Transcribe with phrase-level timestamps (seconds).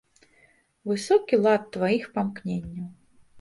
[0.91, 2.89] Высокі лад тваіх памкненняў!